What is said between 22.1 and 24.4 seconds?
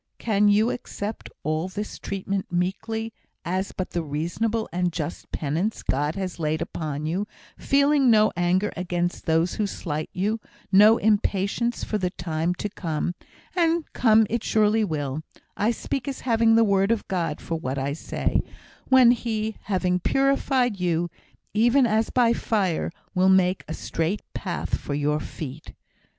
fire, will make a straight